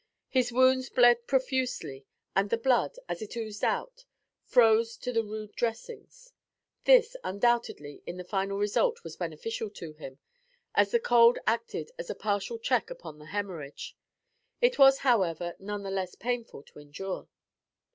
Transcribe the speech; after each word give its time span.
His 0.29 0.51
wounds 0.51 0.89
bled 0.89 1.27
profusely, 1.27 2.07
and, 2.35 2.49
the 2.49 2.57
blood, 2.57 2.95
as 3.07 3.21
it 3.21 3.35
oozed 3.37 3.63
out, 3.63 4.03
froze 4.43 4.97
to 4.97 5.11
the 5.13 5.23
rude 5.23 5.51
dressings. 5.51 6.33
This, 6.85 7.15
undoubtedly, 7.23 8.01
in 8.07 8.17
the 8.17 8.23
final 8.23 8.57
result, 8.57 9.03
was 9.03 9.15
beneficial 9.15 9.69
to 9.69 9.93
him, 9.93 10.17
as 10.73 10.89
the 10.89 10.99
cold 10.99 11.37
acted 11.45 11.91
as 11.99 12.09
a 12.09 12.15
partial 12.15 12.57
check 12.57 12.89
upon 12.89 13.19
the 13.19 13.25
hemorrhage. 13.27 13.95
It 14.59 14.79
was, 14.79 14.97
however, 15.05 15.55
none 15.59 15.83
the 15.83 15.91
less 15.91 16.15
painful 16.15 16.63
to 16.63 16.79
endure. 16.79 17.27